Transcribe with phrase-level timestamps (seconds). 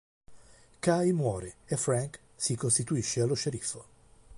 [0.83, 3.85] Kay muore e Frank si costituisce allo sceriffo.